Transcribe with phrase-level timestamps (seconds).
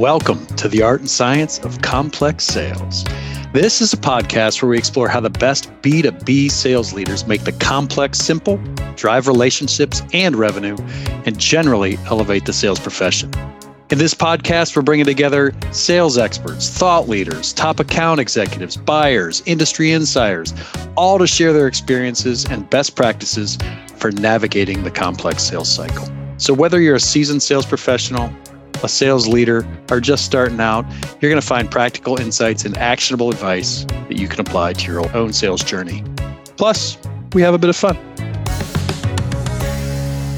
[0.00, 3.04] Welcome to the art and science of complex sales.
[3.52, 7.52] This is a podcast where we explore how the best B2B sales leaders make the
[7.52, 8.56] complex simple,
[8.96, 10.78] drive relationships and revenue,
[11.26, 13.30] and generally elevate the sales profession.
[13.90, 19.92] In this podcast, we're bringing together sales experts, thought leaders, top account executives, buyers, industry
[19.92, 20.54] insiders,
[20.96, 23.58] all to share their experiences and best practices
[23.96, 26.08] for navigating the complex sales cycle.
[26.38, 28.32] So, whether you're a seasoned sales professional,
[28.82, 30.84] a sales leader, or just starting out,
[31.20, 35.16] you're going to find practical insights and actionable advice that you can apply to your
[35.16, 36.04] own sales journey.
[36.56, 36.98] Plus,
[37.32, 37.96] we have a bit of fun.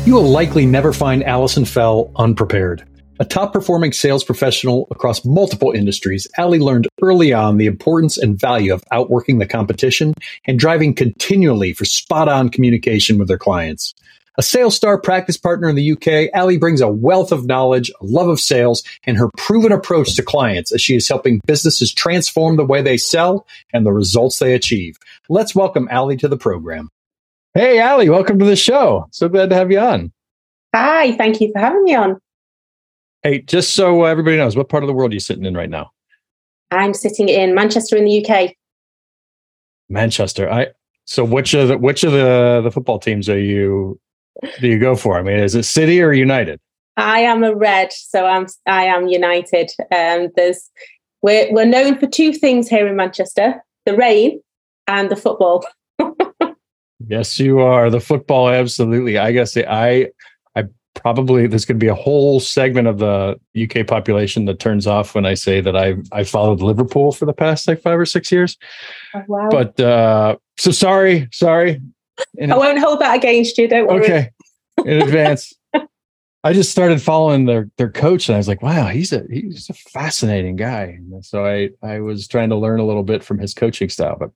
[0.05, 2.84] You will likely never find Alison Fell unprepared.
[3.20, 8.37] A top performing sales professional across multiple industries, Allie learned early on the importance and
[8.37, 10.12] value of outworking the competition
[10.46, 13.95] and driving continually for spot on communication with their clients.
[14.38, 18.28] A SalesStar practice partner in the UK, Allie brings a wealth of knowledge, a love
[18.28, 22.65] of sales, and her proven approach to clients as she is helping businesses transform the
[22.65, 24.96] way they sell and the results they achieve.
[25.29, 26.88] Let's welcome Allie to the program.
[27.52, 29.07] Hey, Allie, welcome to the show.
[29.10, 30.12] So glad to have you on.
[30.74, 32.18] Hi, thank you for having me on.
[33.23, 35.68] Hey, just so everybody knows, what part of the world are you sitting in right
[35.68, 35.90] now?
[36.70, 38.54] I'm sitting in Manchester in the UK.
[39.90, 40.51] Manchester.
[40.51, 40.68] I
[41.04, 44.01] so which of the which of the the football teams are you
[44.61, 45.19] do you go for?
[45.19, 46.61] I mean, is it City or United?
[46.97, 49.71] I am a red, so I'm I am United.
[49.95, 50.71] Um, there's
[51.23, 54.41] we're we're known for two things here in Manchester: the rain
[54.87, 55.65] and the football.
[57.07, 58.49] yes, you are the football.
[58.51, 60.09] Absolutely, I guess I
[60.55, 64.87] I probably there's going to be a whole segment of the UK population that turns
[64.87, 68.06] off when I say that I I followed Liverpool for the past like five or
[68.06, 68.59] six years.
[69.15, 69.49] Oh, wow.
[69.50, 71.81] But uh, so sorry, sorry.
[72.41, 73.69] I won't hold that against you.
[73.69, 74.05] Don't worry.
[74.05, 74.31] Okay,
[74.84, 75.53] in advance.
[76.44, 79.69] I just started following their their coach, and I was like, "Wow, he's a he's
[79.71, 83.38] a fascinating guy." And so I I was trying to learn a little bit from
[83.38, 84.16] his coaching style.
[84.19, 84.31] But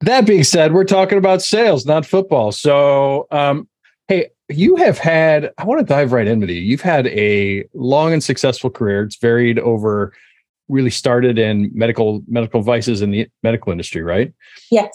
[0.00, 2.50] that being said, we're talking about sales, not football.
[2.50, 3.68] So, um,
[4.08, 5.52] hey, you have had.
[5.58, 6.60] I want to dive right in with you.
[6.60, 9.04] You've had a long and successful career.
[9.04, 10.12] It's varied over.
[10.68, 14.34] Really started in medical medical devices in the medical industry, right?
[14.70, 14.90] Yes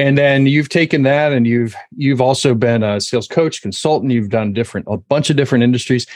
[0.00, 4.12] and then you've taken that and you've you've also been a sales coach consultant.
[4.12, 6.06] You've done different a bunch of different industries.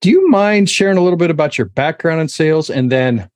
[0.00, 2.68] Do you mind sharing a little bit about your background in sales?
[2.68, 3.30] And then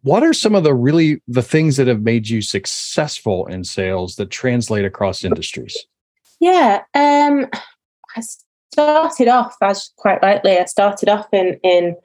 [0.00, 4.16] what are some of the really the things that have made you successful in sales
[4.16, 5.76] that translate across industries?
[6.40, 7.48] Yeah um
[8.16, 8.22] i
[8.72, 11.96] started off as quite rightly i started off in in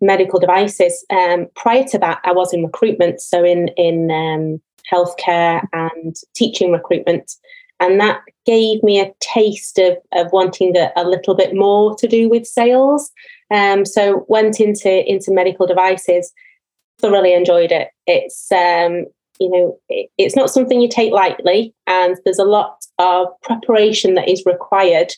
[0.00, 1.04] medical devices.
[1.10, 3.20] Um prior to that i was in recruitment.
[3.20, 7.32] So in in um healthcare and teaching recruitment.
[7.80, 12.06] And that gave me a taste of, of wanting a, a little bit more to
[12.06, 13.10] do with sales.
[13.50, 16.32] Um, so went into into medical devices,
[17.00, 17.88] thoroughly enjoyed it.
[18.06, 19.06] It's um,
[19.40, 24.14] you know it, it's not something you take lightly, and there's a lot of preparation
[24.14, 25.12] that is required,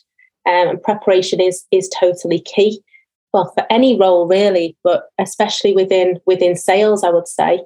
[0.47, 2.81] um, and preparation is is totally key.
[3.33, 7.61] Well, for any role really, but especially within within sales, I would say.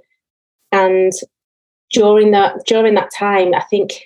[0.72, 1.14] And
[1.92, 4.02] during that during that time, I think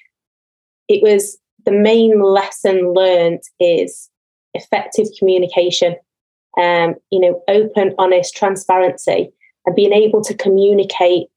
[0.88, 4.10] it was the main lesson learned is
[4.54, 5.96] effective communication.
[6.58, 9.32] Um, you know, open, honest, transparency,
[9.66, 11.28] and being able to communicate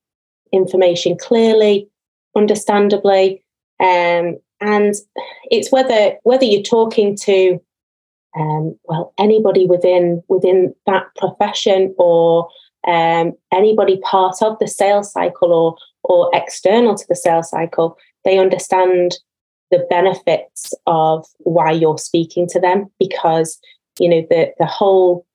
[0.52, 1.88] information clearly,
[2.36, 3.44] understandably,
[3.80, 4.94] um, and
[5.50, 7.60] it's whether whether you're talking to
[8.36, 12.48] um, well anybody within within that profession or
[12.86, 18.38] um, anybody part of the sales cycle or or external to the sales cycle, they
[18.38, 19.16] understand
[19.70, 23.58] the benefits of why you're speaking to them because
[23.98, 25.26] you know the the whole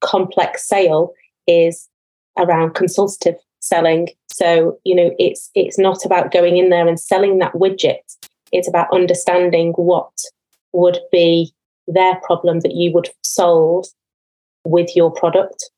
[0.00, 1.12] complex sale
[1.46, 1.88] is
[2.38, 4.08] around consultative selling.
[4.28, 7.98] So you know it's it's not about going in there and selling that widget.
[8.52, 10.12] It's about understanding what
[10.72, 11.52] would be
[11.86, 13.86] their problem that you would solve
[14.64, 15.70] with your product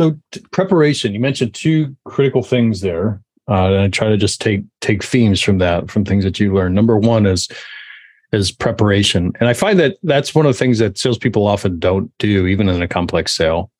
[0.00, 3.20] so t- preparation, you mentioned two critical things there.
[3.50, 6.54] Uh, and I try to just take take themes from that, from things that you
[6.54, 6.74] learned.
[6.74, 7.48] Number one is
[8.32, 12.10] is preparation, and I find that that's one of the things that salespeople often don't
[12.18, 13.70] do, even in a complex sale.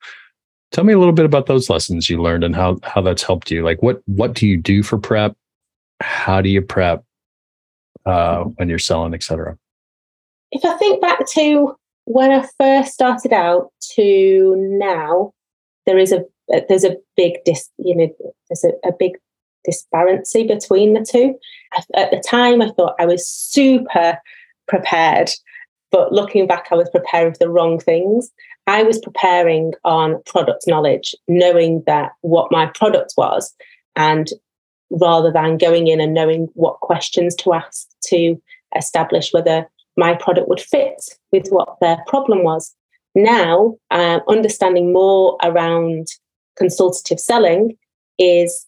[0.71, 3.49] Tell me a little bit about those lessons you learned and how how that's helped
[3.49, 3.63] you.
[3.63, 5.35] Like what what do you do for prep?
[6.01, 7.03] How do you prep
[8.05, 9.57] uh, when you're selling, etc.
[10.51, 11.75] If I think back to
[12.05, 15.33] when I first started out to now,
[15.85, 16.23] there is a
[16.67, 18.09] there's a big dis, you know
[18.49, 19.13] there's a, a big
[19.63, 21.35] disparity between the two.
[21.95, 24.17] At the time, I thought I was super
[24.67, 25.31] prepared,
[25.91, 28.31] but looking back, I was preparing for the wrong things.
[28.67, 33.53] I was preparing on product knowledge, knowing that what my product was,
[33.95, 34.29] and
[34.91, 38.41] rather than going in and knowing what questions to ask to
[38.75, 41.01] establish whether my product would fit
[41.31, 42.75] with what their problem was.
[43.15, 46.07] Now, uh, understanding more around
[46.57, 47.77] consultative selling
[48.17, 48.65] is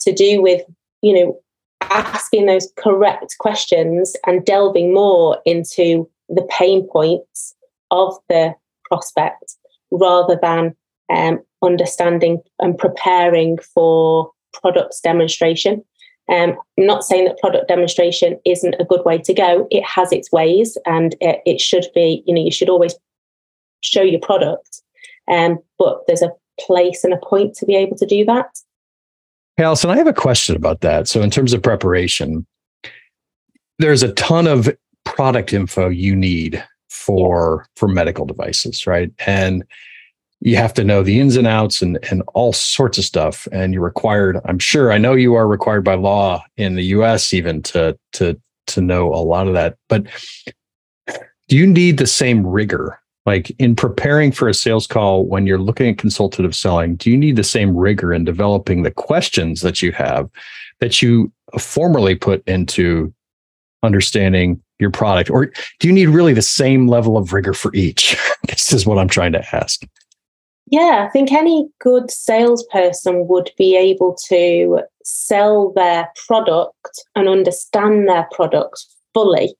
[0.00, 0.62] to do with,
[1.02, 1.40] you know,
[1.80, 7.54] asking those correct questions and delving more into the pain points
[7.90, 8.54] of the
[8.84, 9.56] prospect
[9.90, 10.74] rather than
[11.10, 15.82] um, understanding and preparing for product demonstration.
[16.30, 19.66] Um, I'm not saying that product demonstration isn't a good way to go.
[19.70, 22.22] It has its ways, and it, it should be.
[22.26, 22.94] You know, you should always
[23.80, 24.82] show your product,
[25.30, 28.58] um, but there's a place and a point to be able to do that.
[29.56, 31.08] Hey, Alison, I have a question about that.
[31.08, 32.46] So, in terms of preparation,
[33.78, 34.68] there's a ton of
[35.04, 37.66] product info you need for yeah.
[37.76, 39.10] for medical devices, right?
[39.26, 39.64] And
[40.40, 43.48] you have to know the ins and outs and and all sorts of stuff.
[43.50, 44.38] And you're required.
[44.44, 44.92] I'm sure.
[44.92, 47.32] I know you are required by law in the U.S.
[47.32, 49.76] even to to to know a lot of that.
[49.88, 50.06] But
[51.48, 55.58] do you need the same rigor like in preparing for a sales call when you're
[55.58, 59.82] looking at consultative selling do you need the same rigor in developing the questions that
[59.82, 60.30] you have
[60.80, 63.12] that you formerly put into
[63.82, 65.30] understanding your product?
[65.30, 65.46] Or
[65.78, 68.16] do you need really the same level of rigor for each?
[68.48, 69.82] This is what i'm trying to ask.
[70.70, 78.08] Yeah i think any good salesperson would be able to sell their product and understand
[78.08, 78.84] their product
[79.14, 79.54] fully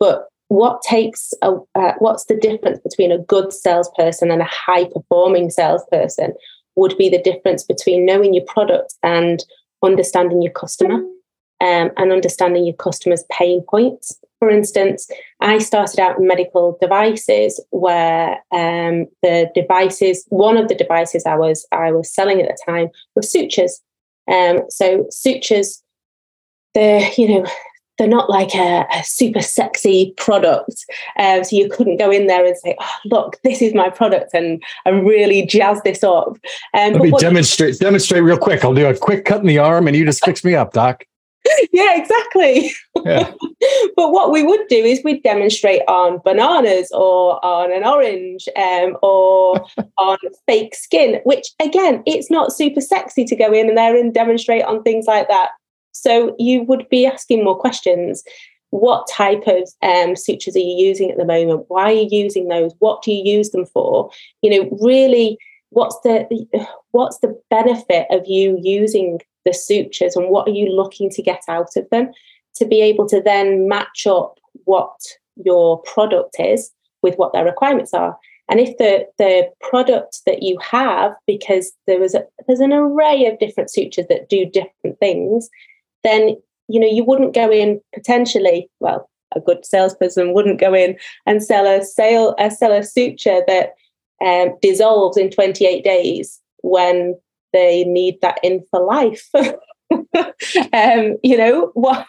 [0.00, 4.84] but what takes a, uh, what's the difference between a good salesperson and a high
[4.84, 6.34] performing salesperson
[6.76, 9.42] would be the difference between knowing your product and
[9.82, 10.96] understanding your customer
[11.62, 14.14] um, and understanding your customer's pain points.
[14.40, 15.08] For instance
[15.40, 21.34] i started out in medical devices where um, the devices one of the devices i
[21.34, 23.80] was i was selling at the time was sutures.
[24.30, 25.82] Um, so sutures
[26.74, 27.50] they're you know
[28.02, 30.84] they're not like a, a super sexy product.
[31.20, 34.34] Um, so you couldn't go in there and say, oh, look, this is my product
[34.34, 36.36] and, and really jazz this up.
[36.74, 38.64] Um, Let me demonstrate, you- demonstrate real quick.
[38.64, 41.04] I'll do a quick cut in the arm and you just fix me up, Doc.
[41.72, 42.72] yeah, exactly.
[43.04, 43.32] Yeah.
[43.96, 48.96] but what we would do is we'd demonstrate on bananas or on an orange um,
[49.00, 49.64] or
[49.96, 50.18] on
[50.48, 54.64] fake skin, which again, it's not super sexy to go in and there and demonstrate
[54.64, 55.50] on things like that.
[55.92, 58.24] So you would be asking more questions.
[58.70, 61.66] What type of um, sutures are you using at the moment?
[61.68, 62.72] Why are you using those?
[62.78, 64.10] What do you use them for?
[64.40, 65.38] You know, really,
[65.70, 66.26] what's the
[66.92, 71.42] what's the benefit of you using the sutures, and what are you looking to get
[71.48, 72.12] out of them?
[72.56, 74.94] To be able to then match up what
[75.36, 76.70] your product is
[77.02, 78.16] with what their requirements are.
[78.48, 83.26] And if the the product that you have, because there was a, there's an array
[83.26, 85.48] of different sutures that do different things,
[86.04, 86.36] then
[86.68, 90.96] you know you wouldn't go in potentially well a good salesperson wouldn't go in
[91.26, 93.74] and sell a sale a sell a suture that
[94.24, 97.16] um, dissolves in 28 days when
[97.52, 99.28] they need that in for life.
[100.72, 102.06] Um, you know what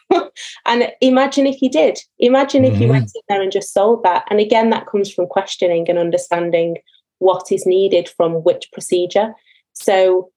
[0.66, 2.00] and imagine if you did.
[2.18, 2.82] Imagine if mm-hmm.
[2.82, 4.24] you went in there and just sold that.
[4.30, 6.78] And again that comes from questioning and understanding
[7.20, 9.34] what is needed from which procedure.
[9.74, 10.32] So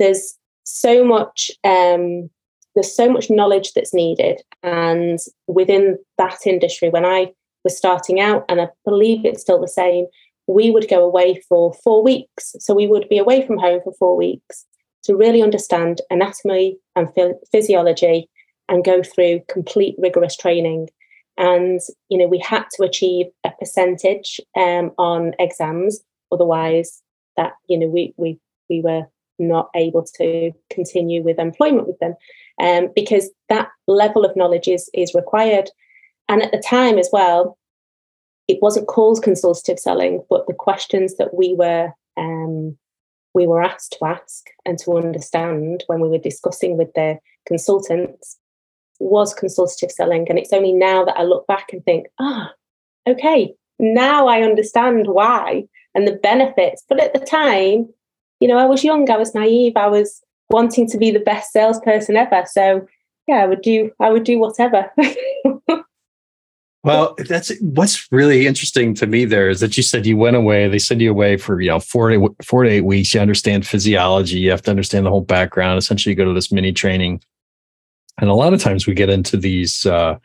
[0.00, 2.28] there's so much um,
[2.74, 4.42] there's so much knowledge that's needed.
[4.62, 7.32] And within that industry, when I
[7.64, 10.06] was starting out, and I believe it's still the same,
[10.46, 12.54] we would go away for four weeks.
[12.58, 14.66] So we would be away from home for four weeks
[15.04, 17.08] to really understand anatomy and
[17.52, 18.28] physiology
[18.68, 20.88] and go through complete rigorous training.
[21.36, 26.00] And, you know, we had to achieve a percentage um, on exams.
[26.32, 27.02] Otherwise,
[27.36, 29.06] that, you know, we, we, we were
[29.40, 32.14] not able to continue with employment with them
[32.60, 35.70] um, because that level of knowledge is is required.
[36.28, 37.58] And at the time as well,
[38.46, 42.76] it wasn't called consultative selling, but the questions that we were um,
[43.34, 48.38] we were asked to ask and to understand when we were discussing with the consultants
[48.98, 50.26] was consultative selling.
[50.28, 52.52] And it's only now that I look back and think, ah,
[53.06, 56.84] oh, okay, now I understand why and the benefits.
[56.88, 57.88] But at the time,
[58.40, 61.52] you know, I was young, I was naive, I was wanting to be the best
[61.52, 62.44] salesperson ever.
[62.46, 62.86] So
[63.26, 64.90] yeah, I would do I would do whatever.
[66.82, 70.68] well, that's what's really interesting to me there is that you said you went away,
[70.68, 73.14] they send you away for, you know, four to four to eight weeks.
[73.14, 75.78] You understand physiology, you have to understand the whole background.
[75.78, 77.22] Essentially, you go to this mini training.
[78.18, 80.18] And a lot of times we get into these uh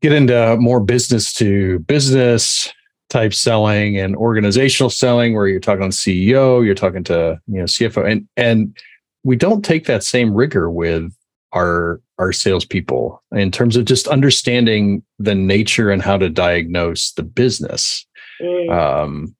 [0.00, 2.72] get into more business to business
[3.10, 7.64] type selling and organizational selling where you're talking to CEO, you're talking to, you know,
[7.64, 8.76] CFO and and
[9.24, 11.12] we don't take that same rigor with
[11.52, 17.22] our our salespeople in terms of just understanding the nature and how to diagnose the
[17.22, 18.06] business
[18.40, 18.70] mm.
[18.70, 19.34] um,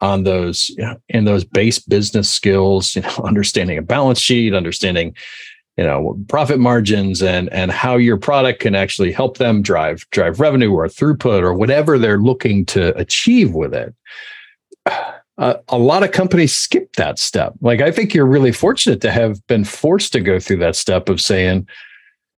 [0.00, 4.54] on those you know, in those base business skills you know understanding a balance sheet
[4.54, 5.14] understanding
[5.76, 10.40] you know profit margins and and how your product can actually help them drive drive
[10.40, 13.94] revenue or throughput or whatever they're looking to achieve with it.
[15.38, 17.54] Uh, a lot of companies skip that step.
[17.62, 21.08] Like i think you're really fortunate to have been forced to go through that step
[21.08, 21.66] of saying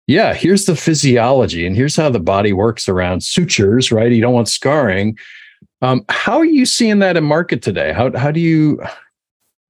[0.05, 4.11] yeah here's the physiology and here's how the body works around sutures right?
[4.11, 5.17] You don't want scarring.
[5.81, 7.91] Um, how are you seeing that in market today?
[7.91, 8.79] How, how do you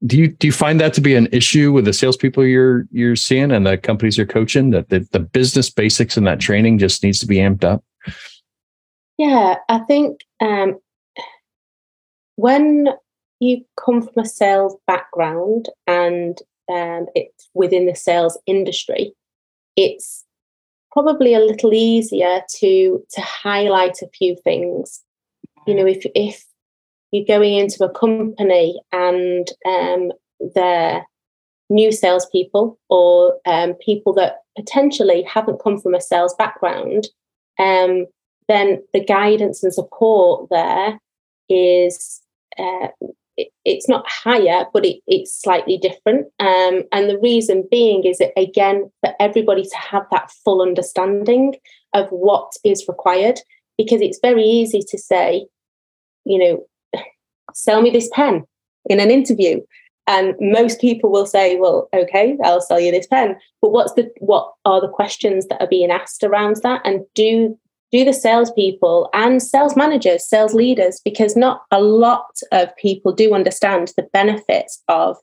[0.06, 3.16] do you do you find that to be an issue with the salespeople you're you're
[3.16, 7.04] seeing and the companies you're coaching that the, the business basics and that training just
[7.04, 7.84] needs to be amped up?
[9.18, 10.80] Yeah, I think um,
[12.36, 12.88] when
[13.40, 16.40] you come from a sales background and
[16.72, 19.14] um, it's within the sales industry,
[19.76, 20.26] it's
[20.92, 25.02] probably a little easier to to highlight a few things.
[25.68, 26.44] You know, if if
[27.12, 30.12] you're going into a company and um,
[30.56, 31.06] they're
[31.70, 37.08] new salespeople or um, people that potentially haven't come from a sales background,
[37.60, 38.06] um,
[38.48, 41.00] then the guidance and support there
[41.50, 42.22] is
[42.60, 42.88] uh,
[43.38, 46.28] it, it's not higher, but it, it's slightly different.
[46.40, 51.56] Um, and the reason being is that again for everybody to have that full understanding
[51.94, 53.40] of what is required,
[53.78, 55.48] because it's very easy to say,
[56.26, 56.66] you know,
[57.56, 58.44] sell me this pen
[58.90, 59.62] in an interview.
[60.08, 63.38] And most people will say, well, okay, I'll sell you this pen.
[63.62, 66.82] But what's the what are the questions that are being asked around that?
[66.84, 67.58] And do
[67.92, 73.34] do the salespeople and sales managers, sales leaders, because not a lot of people do
[73.34, 75.18] understand the benefits of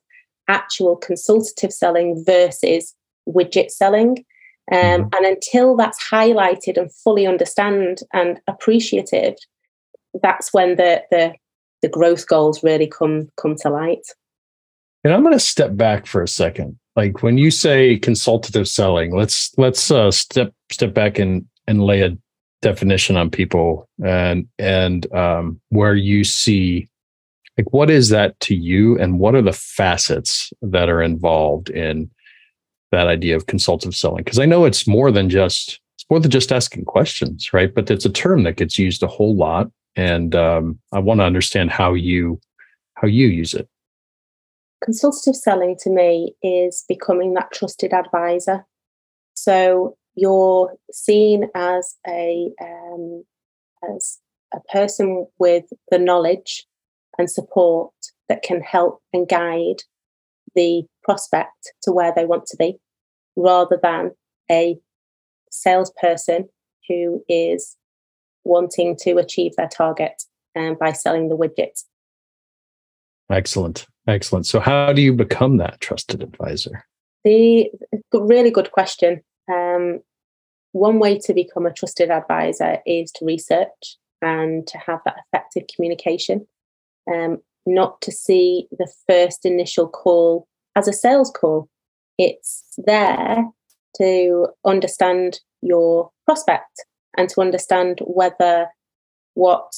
[0.48, 2.94] actual consultative selling versus
[3.28, 4.24] widget selling.
[4.70, 5.08] Um, mm-hmm.
[5.16, 9.38] and until that's highlighted and fully understand and appreciated,
[10.22, 11.34] that's when the the
[11.82, 14.06] the growth goals really come come to light.
[15.04, 16.78] And I'm going to step back for a second.
[16.96, 22.02] Like when you say consultative selling, let's let's uh, step step back and and lay
[22.02, 22.16] a
[22.60, 26.88] definition on people and and um, where you see
[27.56, 32.10] like what is that to you and what are the facets that are involved in
[32.90, 36.30] that idea of consultative selling because i know it's more than just it's more than
[36.30, 40.36] just asking questions right but it's a term that gets used a whole lot and
[40.36, 42.40] um, I want to understand how you
[42.94, 43.68] how you use it.
[44.82, 48.64] Consultative selling to me is becoming that trusted advisor.
[49.34, 53.24] So you're seen as a um,
[53.92, 54.18] as
[54.54, 56.64] a person with the knowledge
[57.18, 57.92] and support
[58.28, 59.82] that can help and guide
[60.54, 62.78] the prospect to where they want to be,
[63.34, 64.12] rather than
[64.48, 64.78] a
[65.50, 66.48] salesperson
[66.88, 67.76] who is
[68.48, 70.22] wanting to achieve their target
[70.56, 71.84] um, by selling the widget.
[73.30, 73.86] Excellent.
[74.06, 74.46] Excellent.
[74.46, 76.84] So, how do you become that trusted advisor?
[77.24, 77.70] The
[78.12, 79.22] really good question.
[79.52, 80.00] Um,
[80.72, 85.64] one way to become a trusted advisor is to research and to have that effective
[85.74, 86.46] communication,
[87.12, 91.68] um, not to see the first initial call as a sales call.
[92.16, 93.44] It's there
[93.98, 96.84] to understand your prospect
[97.16, 98.68] and to understand whether
[99.34, 99.72] what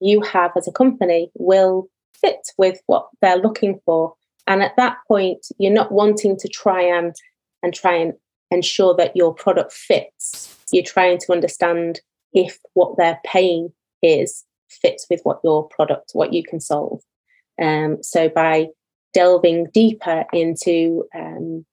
[0.00, 1.88] you have as a company will
[2.20, 4.14] fit with what they're looking for.
[4.46, 7.14] And at that point, you're not wanting to try and
[7.62, 8.14] and try and
[8.50, 10.58] ensure that your product fits.
[10.72, 12.00] You're trying to understand
[12.32, 17.00] if what they're paying is fits with what your product, what you can solve.
[17.60, 18.68] Um, so by
[19.14, 21.64] delving deeper into um,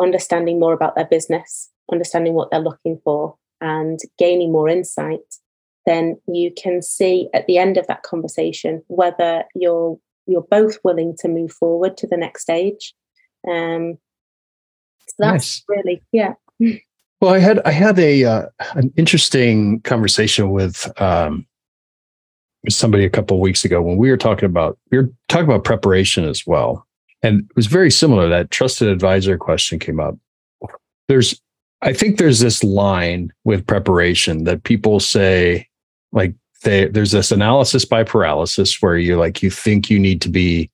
[0.00, 5.20] understanding more about their business, understanding what they're looking for, and gaining more insight,
[5.86, 11.16] then you can see at the end of that conversation whether you're you're both willing
[11.18, 12.94] to move forward to the next stage.
[13.50, 13.96] Um,
[15.06, 15.64] so that's nice.
[15.68, 16.34] really yeah.
[17.20, 21.46] Well, I had I had a uh, an interesting conversation with um,
[22.68, 25.64] somebody a couple of weeks ago when we were talking about we were talking about
[25.64, 26.86] preparation as well,
[27.24, 28.28] and it was very similar.
[28.28, 30.16] That trusted advisor question came up.
[31.08, 31.40] There's
[31.82, 35.68] I think there's this line with preparation that people say,
[36.12, 40.28] like, they, there's this analysis by paralysis where you like you think you need to
[40.28, 40.70] be,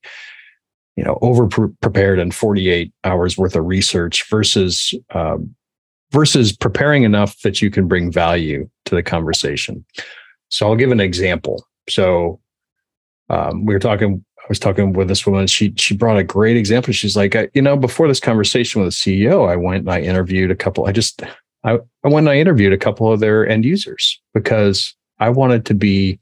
[0.95, 5.53] you know, over prepared and 48 hours worth of research versus um,
[6.11, 9.85] versus preparing enough that you can bring value to the conversation.
[10.49, 11.67] So I'll give an example.
[11.89, 12.39] So
[13.29, 14.23] um, we were talking.
[14.45, 15.47] I was talking with this woman.
[15.47, 16.93] She she brought a great example.
[16.93, 20.51] She's like, you know, before this conversation with the CEO, I went and I interviewed
[20.51, 20.85] a couple.
[20.85, 21.23] I just
[21.63, 25.65] I, I went and I interviewed a couple of their end users because I wanted
[25.65, 26.19] to be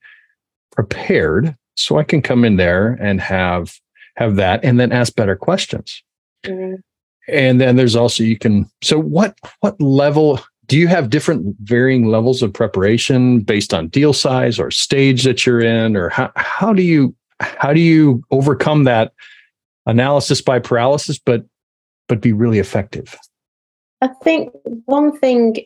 [0.72, 3.78] prepared so I can come in there and have
[4.16, 6.02] have that and then ask better questions.
[6.46, 6.76] Mm-hmm.
[7.28, 12.06] And then there's also you can so what what level do you have different varying
[12.06, 16.72] levels of preparation based on deal size or stage that you're in or how how
[16.72, 19.14] do you how do you overcome that
[19.86, 21.44] analysis by paralysis but
[22.08, 23.18] but be really effective?
[24.02, 24.54] I think
[24.86, 25.66] one thing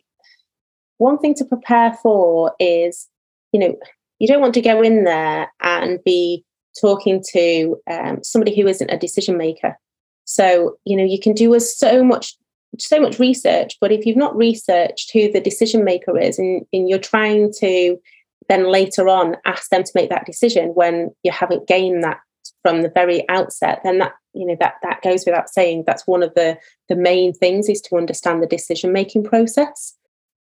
[0.98, 3.08] one thing to prepare for is
[3.52, 3.76] you know
[4.18, 6.44] you don't want to go in there and be
[6.80, 9.76] talking to um, somebody who isn't a decision maker.
[10.24, 12.36] So you know you can do so much
[12.78, 16.88] so much research, but if you've not researched who the decision maker is, and, and
[16.88, 17.98] you're trying to
[18.48, 22.20] then later on ask them to make that decision when you haven't gained that
[22.62, 25.84] from the very outset, then that you know that that goes without saying.
[25.86, 29.94] That's one of the the main things is to understand the decision making process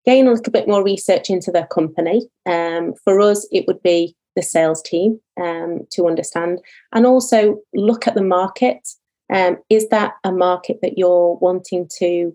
[0.06, 2.28] gain a little bit more research into their company.
[2.46, 6.60] Um, for us, it would be the sales team um, to understand
[6.92, 8.88] and also look at the market.
[9.32, 12.32] Um, is that a market that you're wanting to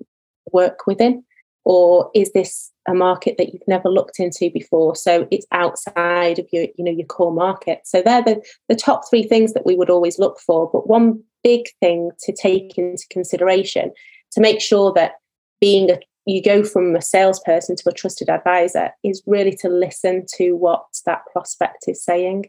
[0.51, 1.23] work within?
[1.63, 4.95] Or is this a market that you've never looked into before?
[4.95, 7.81] So it's outside of your, you know, your core market.
[7.85, 10.69] So they're the, the top three things that we would always look for.
[10.71, 13.91] But one big thing to take into consideration
[14.31, 15.13] to make sure that
[15.59, 20.25] being a you go from a salesperson to a trusted advisor is really to listen
[20.35, 22.45] to what that prospect is saying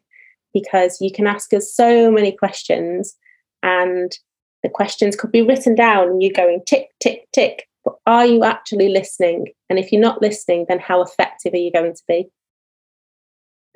[0.52, 3.16] because you can ask us so many questions
[3.62, 4.18] and
[4.62, 8.44] the questions could be written down and you're going tick tick tick but are you
[8.44, 9.48] actually listening?
[9.68, 12.30] And if you're not listening then how effective are you going to be?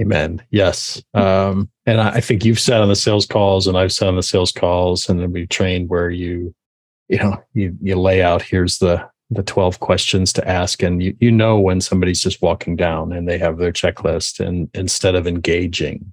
[0.00, 0.42] Amen.
[0.50, 1.02] Yes.
[1.14, 4.22] Um, and i think you've sat on the sales calls and i've sat on the
[4.22, 6.52] sales calls and then we've trained where you
[7.08, 10.82] you know you, you lay out here's the the 12 questions to ask.
[10.82, 14.68] And you, you know when somebody's just walking down and they have their checklist and
[14.74, 16.12] instead of engaging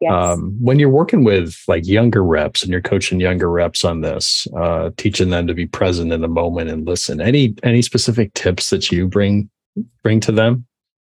[0.00, 0.12] yes.
[0.12, 4.46] um, when you're working with like younger reps and you're coaching younger reps on this
[4.56, 8.70] uh, teaching them to be present in the moment and listen any any specific tips
[8.70, 9.48] that you bring
[10.02, 10.66] bring to them?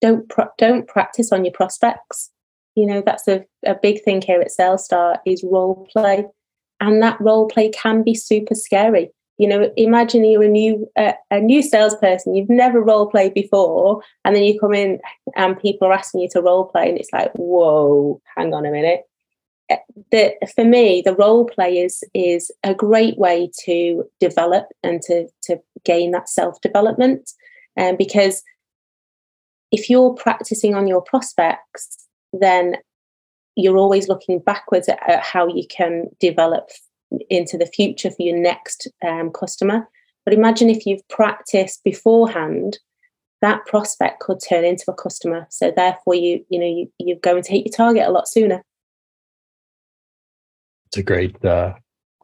[0.01, 2.31] Don't pro- don't practice on your prospects.
[2.75, 6.25] You know that's a, a big thing here at SalesStar is role play
[6.79, 11.39] and that role play can be super scary you know imagine you're a new a
[11.39, 14.99] new salesperson you've never role played before and then you come in
[15.35, 18.71] and people are asking you to role play and it's like whoa hang on a
[18.71, 19.03] minute.
[19.71, 19.77] Uh,
[20.11, 25.27] the, for me the role play is is a great way to develop and to
[25.41, 27.31] to gain that self development
[27.77, 28.43] and um, because
[29.71, 32.75] if you're practicing on your prospects then
[33.55, 36.69] you're always looking backwards at, at how you can develop
[37.29, 39.87] into the future for your next um, customer.
[40.25, 42.79] But imagine if you've practiced beforehand,
[43.41, 45.47] that prospect could turn into a customer.
[45.49, 48.63] So therefore, you you know you, you're going to hit your target a lot sooner.
[50.87, 51.73] It's a great, uh,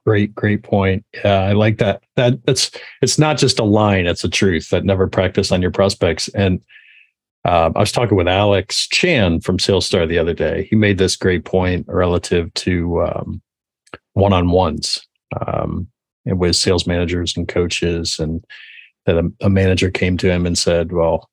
[0.05, 1.05] great, great point.
[1.13, 2.03] Yeah, I like that.
[2.15, 2.71] That that's
[3.01, 4.69] it's not just a line; it's a truth.
[4.69, 6.27] That never practice on your prospects.
[6.29, 6.61] And
[7.45, 10.67] uh, I was talking with Alex Chan from SalesStar the other day.
[10.69, 13.41] He made this great point relative to um,
[14.15, 15.07] one-on-ones
[15.45, 15.87] um,
[16.25, 18.43] with sales managers and coaches and
[19.05, 21.29] that a, a manager came to him and said well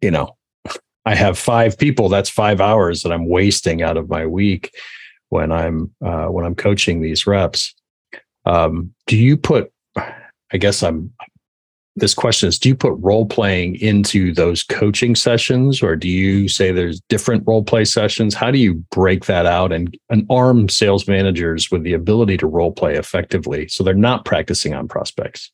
[0.00, 0.36] you know
[1.06, 2.08] i have five people.
[2.08, 4.74] That's five hours that i'm wasting out of my week
[5.28, 7.74] when i'm uh, when i'm coaching these reps.
[8.44, 11.12] Um, do you put i guess i'm
[12.00, 16.48] this question is do you put role playing into those coaching sessions or do you
[16.48, 18.34] say there's different role play sessions?
[18.34, 22.46] How do you break that out and, and arm sales managers with the ability to
[22.46, 25.50] role play effectively so they're not practicing on prospects?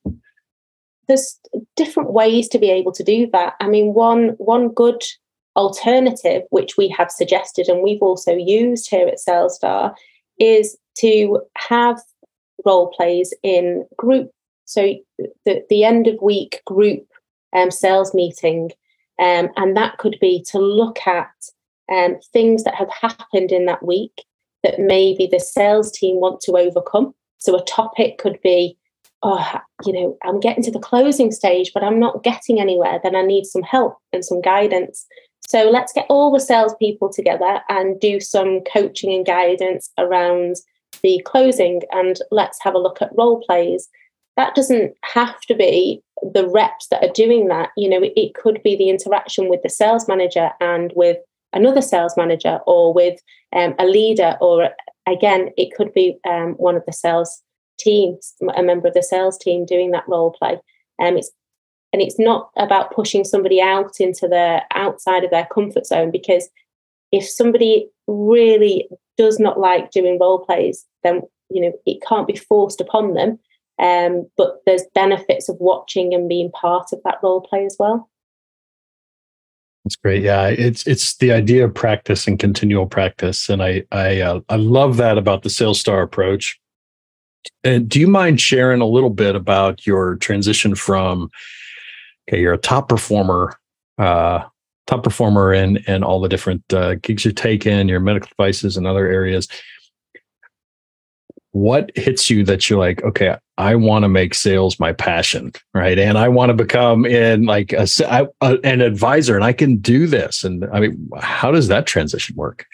[1.09, 1.39] There's
[1.77, 3.55] different ways to be able to do that.
[3.61, 5.03] I mean one one good
[5.57, 9.95] alternative which we have suggested and we've also used here at SalesStar
[10.41, 12.01] is to have
[12.65, 14.31] role plays in group
[14.65, 14.95] so
[15.45, 17.07] the, the end of week group
[17.53, 18.71] um, sales meeting,
[19.19, 21.31] um, and that could be to look at
[21.93, 24.25] um, things that have happened in that week
[24.63, 27.15] that maybe the sales team want to overcome.
[27.39, 28.79] So a topic could be,
[29.23, 32.99] oh, you know, I'm getting to the closing stage, but I'm not getting anywhere.
[33.03, 35.07] Then I need some help and some guidance.
[35.47, 40.57] So let's get all the salespeople together and do some coaching and guidance around
[41.03, 43.89] the closing, and let's have a look at role plays
[44.37, 47.71] that doesn't have to be the reps that are doing that.
[47.77, 51.19] You know, it, could be the interaction with the sales manager and with
[51.53, 53.21] another sales manager or with
[53.55, 54.71] um, a leader, or
[55.07, 57.43] again, it could be um, one of the sales
[57.79, 60.59] teams, a member of the sales team doing that role play.
[61.01, 61.31] Um, it's
[61.93, 66.49] and it's not about pushing somebody out into the outside of their comfort zone because
[67.13, 72.35] if somebody really does not like doing role plays, then you know it can't be
[72.35, 73.39] forced upon them.
[73.79, 78.09] Um, but there's benefits of watching and being part of that role play as well.
[79.85, 80.23] That's great.
[80.23, 84.57] Yeah, it's it's the idea of practice and continual practice, and I I uh, I
[84.57, 86.59] love that about the SalesStar approach.
[87.63, 91.31] And do you mind sharing a little bit about your transition from
[92.29, 93.59] okay, you're a top performer,
[93.99, 94.45] uh,
[94.87, 98.87] top performer in in all the different uh, gigs you're taking, your medical devices and
[98.87, 99.49] other areas.
[101.55, 105.99] What hits you that you're like, okay, I want to make sales my passion, right?
[105.99, 107.87] And I want to become in like a,
[108.41, 110.43] a, an advisor, and I can do this.
[110.43, 112.67] And I mean, how does that transition work?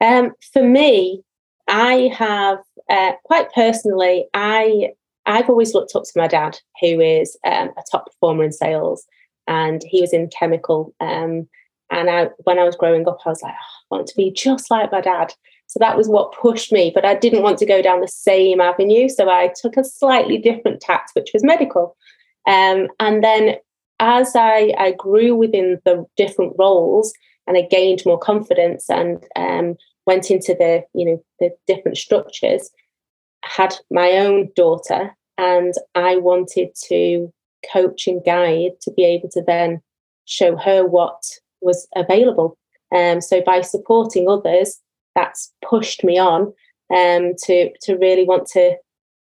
[0.00, 1.22] Um, for me,
[1.68, 4.90] I have uh, quite personally, I
[5.26, 9.06] I've always looked up to my dad, who is um, a top performer in sales,
[9.46, 10.94] and he was in chemical.
[11.00, 11.48] Um,
[11.90, 14.32] and I, when I was growing up, I was like, oh, I want to be
[14.32, 15.32] just like my dad.
[15.66, 18.60] So that was what pushed me, but I didn't want to go down the same
[18.60, 19.08] avenue.
[19.08, 21.96] So I took a slightly different tact, which was medical.
[22.46, 23.56] Um, and then
[24.00, 27.12] as I, I grew within the different roles
[27.46, 32.70] and I gained more confidence and um, went into the, you know, the different structures,
[33.44, 37.32] had my own daughter and I wanted to
[37.72, 39.80] coach and guide to be able to then
[40.26, 41.22] show her what
[41.60, 42.56] was available.
[42.94, 44.80] Um, so by supporting others,
[45.14, 46.52] that's pushed me on
[46.94, 48.76] um, to to really want to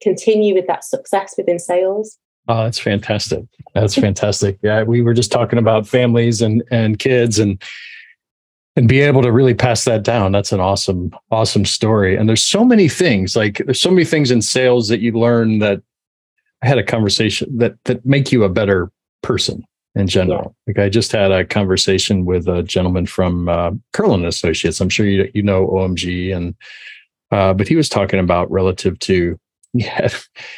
[0.02, 2.18] continue with that success within sales.
[2.48, 3.46] Oh, that's fantastic.
[3.74, 4.60] That's fantastic.
[4.62, 7.62] Yeah, we were just talking about families and and kids and
[8.76, 12.44] and be able to really pass that down that's an awesome awesome story and there's
[12.44, 15.82] so many things like there's so many things in sales that you learn that
[16.64, 18.92] i had a conversation that that make you a better
[19.22, 19.64] person
[19.96, 20.74] in general yeah.
[20.74, 25.06] like i just had a conversation with a gentleman from uh, Kurlan associates i'm sure
[25.06, 26.56] you, you know omg and
[27.32, 29.40] uh, but he was talking about relative to
[29.74, 30.14] he had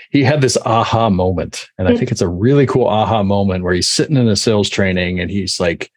[0.10, 1.98] he had this aha moment and i mm.
[1.98, 5.32] think it's a really cool aha moment where he's sitting in a sales training and
[5.32, 5.91] he's like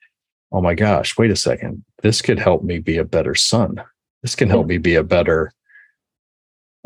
[0.53, 1.85] oh my gosh, wait a second.
[2.03, 3.83] This could help me be a better son.
[4.22, 5.53] This can help me be a better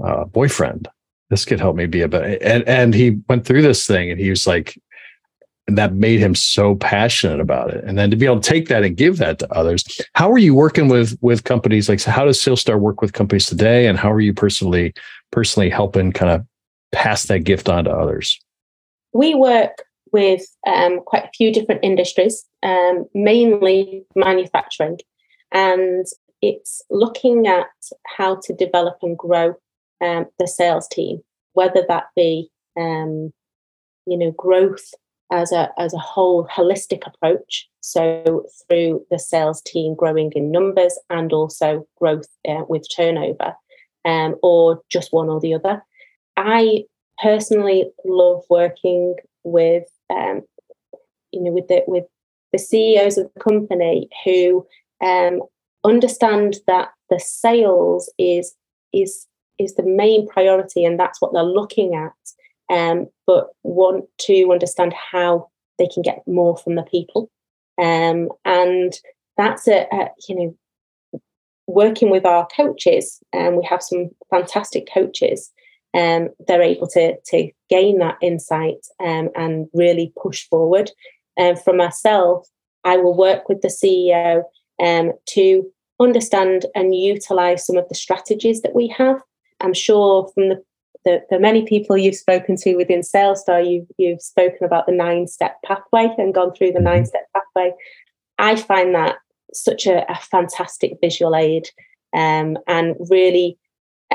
[0.05, 0.89] uh, boyfriend.
[1.31, 2.39] This could help me be a better.
[2.43, 4.79] And, and he went through this thing and he was like,
[5.73, 7.83] and that made him so passionate about it.
[7.85, 9.83] And then to be able to take that and give that to others.
[10.13, 11.89] How are you working with with companies?
[11.89, 13.87] Like, so how does SalesStar work with companies today?
[13.87, 14.93] And how are you personally
[15.31, 16.47] personally helping kind of
[16.93, 18.39] pass that gift on to others?
[19.15, 19.83] We work
[20.13, 24.99] with um, quite a few different industries, um, mainly manufacturing.
[25.53, 26.05] And
[26.43, 27.71] it's looking at
[28.19, 29.55] how to develop and grow
[30.03, 31.23] um, the sales team,
[31.55, 33.33] whether that be, um,
[34.05, 34.93] you know, growth
[35.33, 37.69] as a, as a whole holistic approach.
[37.81, 43.55] So through the sales team growing in numbers and also growth uh, with turnover,
[44.05, 45.83] um, or just one or the other.
[46.37, 46.85] I
[47.21, 50.43] personally love working with um,
[51.33, 52.05] you know, with the with
[52.53, 54.67] the CEOs of the company who
[55.03, 55.41] um,
[55.85, 58.55] understand that the sales is
[58.93, 59.27] is
[59.59, 62.13] is the main priority and that's what they're looking at,
[62.71, 65.49] um, but want to understand how
[65.79, 67.31] they can get more from the people,
[67.81, 68.99] um, and
[69.37, 71.21] that's a, a you know
[71.67, 75.51] working with our coaches, and we have some fantastic coaches
[75.95, 80.91] um, they're able to to gain that insight um, and really push forward.
[81.37, 82.47] And um, for myself,
[82.85, 84.43] I will work with the CEO
[84.83, 85.71] um, to
[86.01, 89.21] understand and utilize some of the strategies that we have.
[89.61, 90.63] I'm sure from the,
[91.05, 95.27] the, the many people you've spoken to within SalesStar, you've, you've spoken about the nine
[95.27, 96.85] step pathway and gone through the mm-hmm.
[96.85, 97.73] nine step pathway.
[98.39, 99.17] I find that
[99.53, 101.69] such a, a fantastic visual aid
[102.15, 103.59] um, and really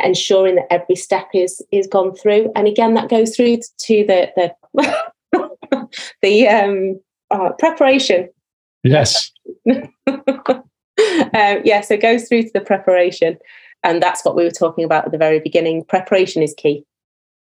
[0.03, 2.51] ensuring that every step is is gone through.
[2.55, 5.89] And again, that goes through to the the
[6.21, 6.99] the um,
[7.31, 8.29] uh, preparation.
[8.83, 9.31] Yes.
[9.69, 9.91] um,
[11.63, 13.37] yeah, so it goes through to the preparation,
[13.83, 15.83] and that's what we were talking about at the very beginning.
[15.85, 16.85] Preparation is key.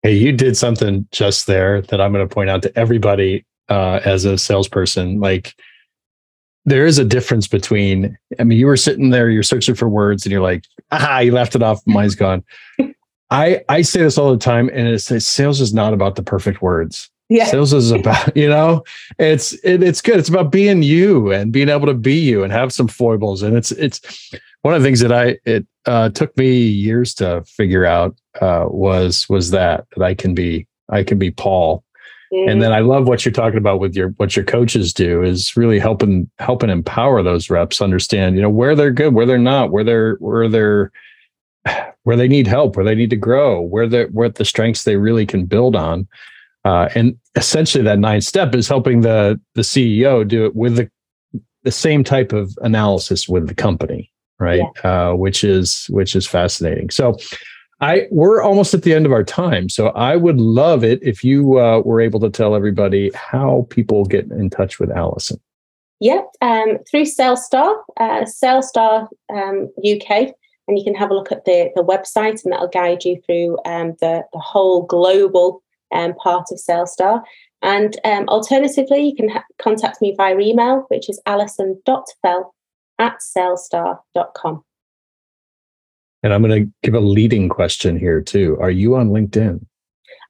[0.04, 4.00] Hey, you did something just there that I'm going to point out to everybody uh,
[4.04, 5.20] as a salesperson.
[5.20, 5.56] Like
[6.66, 10.28] there is a difference between i mean you were sitting there you're searching for words
[10.28, 12.44] and you're like aha you left it off mine's gone
[13.32, 16.62] I I say this all the time, and it's sales is not about the perfect
[16.62, 17.10] words.
[17.32, 17.46] Yeah.
[17.46, 18.84] Sales is about, you know,
[19.18, 20.20] it's it, it's good.
[20.20, 23.42] It's about being you and being able to be you and have some foibles.
[23.42, 24.02] And it's it's
[24.64, 28.66] one of the things that I it uh, took me years to figure out uh,
[28.68, 31.86] was was that that I can be I can be Paul.
[32.34, 32.50] Mm-hmm.
[32.50, 35.56] And then I love what you're talking about with your what your coaches do is
[35.56, 39.72] really helping helping empower those reps understand, you know, where they're good, where they're not,
[39.72, 40.92] where they're where they're
[42.04, 44.98] where they need help, where they need to grow, where they where the strengths they
[44.98, 46.10] really can build on.
[46.64, 50.90] Uh, and essentially, that nine step is helping the the CEO do it with the
[51.64, 54.64] the same type of analysis with the company, right?
[54.84, 55.10] Yeah.
[55.10, 56.90] Uh, which is which is fascinating.
[56.90, 57.18] So,
[57.82, 59.68] I we're almost at the end of our time.
[59.68, 64.06] So I would love it if you uh, were able to tell everybody how people
[64.06, 65.40] get in touch with Alison.
[66.00, 70.34] Yep, um, through SalesStar, uh, SalesStar um, UK,
[70.68, 73.58] and you can have a look at the the website, and that'll guide you through
[73.66, 77.22] um, the the whole global um, part of SalesStar.
[77.62, 82.54] And um, alternatively, you can ha- contact me via email, which is alison.fell
[83.00, 84.64] at salestar.com.
[86.24, 88.58] And I'm going to give a leading question here too.
[88.62, 89.66] Are you on LinkedIn?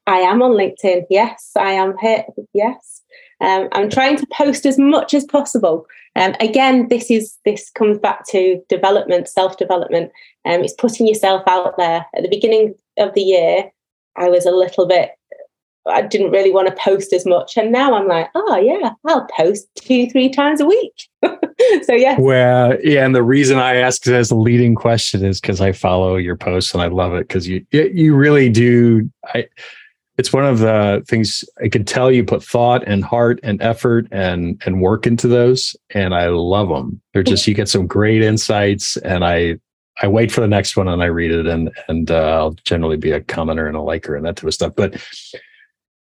[0.08, 1.06] I am on LinkedIn.
[1.10, 2.26] Yes, I am here.
[2.54, 3.02] Yes.
[3.40, 5.86] Um, I'm trying to post as much as possible.
[6.16, 10.12] Um, again, this is this comes back to development, self development.
[10.46, 12.06] Um, it's putting yourself out there.
[12.16, 13.72] At the beginning of the year,
[14.16, 15.12] I was a little bit
[15.88, 17.58] I didn't really want to post as much.
[17.58, 21.08] And now I'm like, oh, yeah, I'll post two, three times a week.
[21.24, 22.20] so, yeah.
[22.20, 23.06] Well, yeah.
[23.06, 26.36] And the reason I ask it as a leading question is because I follow your
[26.36, 29.10] posts and I love it because you, you really do.
[29.34, 29.48] I,
[30.18, 34.08] it's one of the things I can tell you put thought and heart and effort
[34.12, 37.02] and and work into those, and I love them.
[37.14, 39.58] They're just you get some great insights, and I
[40.02, 42.98] I wait for the next one and I read it, and and uh, I'll generally
[42.98, 44.74] be a commenter and a liker and that type of stuff.
[44.76, 45.02] But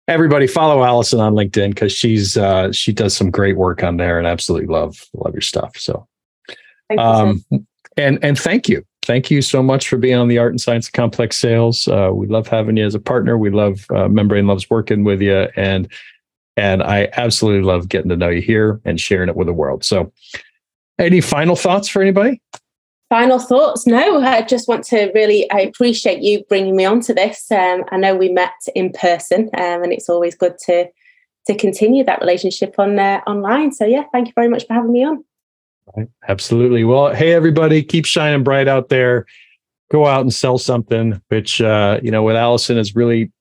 [0.08, 4.18] everybody follow Alison on LinkedIn because she's uh, she does some great work on there
[4.18, 5.78] and absolutely love love your stuff.
[5.78, 6.08] So,
[6.98, 7.44] um,
[7.98, 10.88] and and thank you, thank you so much for being on the Art and Science
[10.88, 11.88] of Complex Sales.
[11.88, 13.38] Uh, we love having you as a partner.
[13.38, 15.92] We love uh, Membrain loves working with you, and
[16.58, 19.84] and I absolutely love getting to know you here and sharing it with the world.
[19.84, 20.12] So,
[21.00, 22.42] any final thoughts for anybody?
[23.10, 23.86] Final thoughts?
[23.86, 27.52] No i just want to really i appreciate you bringing me on to this.
[27.52, 30.88] Um, i know we met in person um, and it's always good to
[31.48, 33.72] to continue that relationship on uh, online.
[33.72, 35.24] So yeah thank you very much for having me on.
[35.96, 36.08] Right.
[36.28, 36.84] absolutely.
[36.84, 39.26] Well hey everybody keep shining bright out there.
[39.92, 43.32] Go out and sell something which uh, you know what alison is really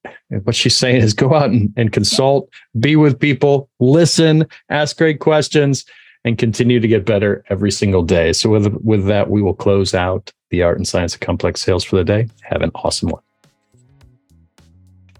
[0.42, 5.20] what she's saying is go out and, and consult be with people listen ask great
[5.20, 5.86] questions
[6.24, 8.32] and continue to get better every single day.
[8.32, 11.84] So with with that, we will close out the art and science of complex sales
[11.84, 12.28] for the day.
[12.42, 13.22] Have an awesome one.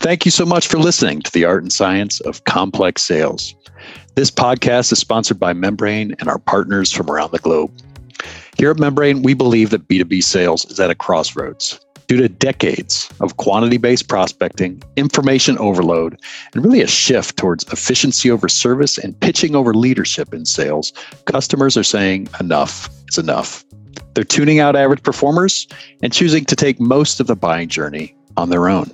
[0.01, 3.55] Thank you so much for listening to the art and science of complex sales.
[4.14, 7.73] This podcast is sponsored by Membrain and our partners from around the globe.
[8.57, 13.12] Here at Membrain, we believe that B2B sales is at a crossroads due to decades
[13.21, 16.21] of quantity based prospecting, information overload,
[16.55, 20.93] and really a shift towards efficiency over service and pitching over leadership in sales,
[21.27, 23.64] customers are saying enough is enough.
[24.14, 25.67] They're tuning out average performers
[26.03, 28.90] and choosing to take most of the buying journey on their own.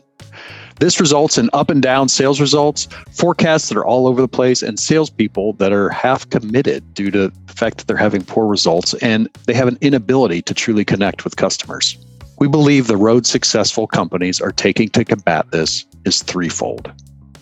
[0.80, 4.62] This results in up and down sales results, forecasts that are all over the place,
[4.62, 8.94] and salespeople that are half committed due to the fact that they're having poor results
[8.94, 11.98] and they have an inability to truly connect with customers.
[12.40, 16.90] We believe the road successful companies are taking to combat this is threefold.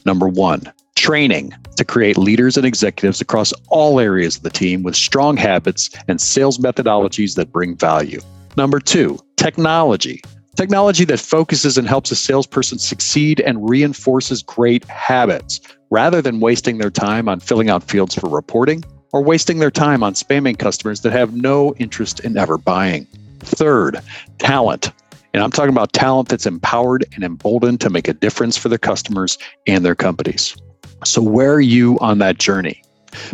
[0.04, 4.96] Number one, training to create leaders and executives across all areas of the team with
[4.96, 8.20] strong habits and sales methodologies that bring value.
[8.56, 10.20] Number two, technology.
[10.56, 16.78] Technology that focuses and helps a salesperson succeed and reinforces great habits rather than wasting
[16.78, 18.82] their time on filling out fields for reporting
[19.12, 23.06] or wasting their time on spamming customers that have no interest in ever buying.
[23.48, 24.00] Third,
[24.38, 24.92] talent.
[25.34, 28.78] And I'm talking about talent that's empowered and emboldened to make a difference for their
[28.78, 30.56] customers and their companies.
[31.04, 32.82] So, where are you on that journey?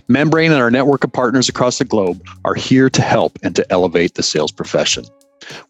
[0.09, 3.73] Membrain and our network of partners across the globe are here to help and to
[3.73, 5.05] elevate the sales profession.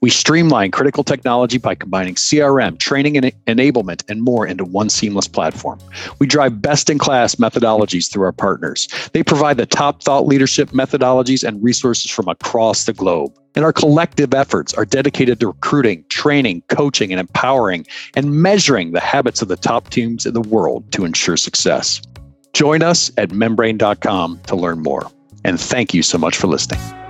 [0.01, 5.29] We streamline critical technology by combining CRM, training and enablement, and more into one seamless
[5.29, 5.79] platform.
[6.19, 8.89] We drive best in class methodologies through our partners.
[9.13, 13.33] They provide the top thought leadership methodologies and resources from across the globe.
[13.55, 19.01] And our collective efforts are dedicated to recruiting, training, coaching, and empowering and measuring the
[19.01, 22.03] habits of the top teams in the world to ensure success.
[22.53, 25.11] Join us at membrain.com to learn more.
[25.45, 27.04] And thank you so much for listening.